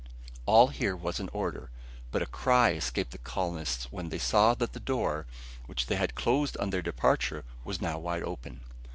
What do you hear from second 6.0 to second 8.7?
closed on their departure, was now wide open.